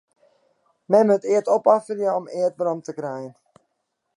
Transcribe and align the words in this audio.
Men 0.91 1.05
moat 1.09 1.27
eat 1.35 1.51
opofferje 1.57 2.11
om 2.19 2.25
eat 2.39 2.57
werom 2.59 2.81
te 2.85 2.93
krijen. 2.99 3.33